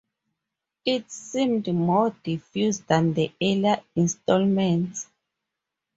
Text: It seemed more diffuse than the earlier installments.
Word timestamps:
It 0.83 1.11
seemed 1.11 1.67
more 1.71 2.09
diffuse 2.23 2.79
than 2.79 3.13
the 3.13 3.31
earlier 3.39 3.83
installments. 3.95 5.05